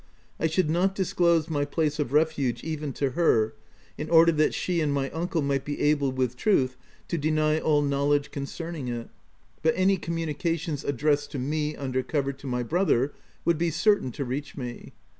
[0.39, 3.53] I should not disclose my place of refuge even to her,
[3.99, 6.75] in order that she and my uncle might be able, with truth,
[7.07, 9.09] to deny all knowledge concerning it;
[9.61, 10.25] but any corarau OF WILDFELL HALL.
[10.25, 13.13] 109 nications addressed to me under cover to my brother,
[13.45, 14.93] would be certain to reach me.